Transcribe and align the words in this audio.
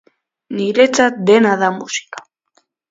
Niretzat 0.55 1.21
dena 1.31 1.55
da 1.61 1.71
musika. 1.79 2.29